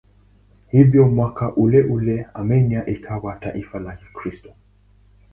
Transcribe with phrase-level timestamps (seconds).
[0.67, 4.53] Hivyo mwaka uleule Armenia ikawa taifa la Kikristo.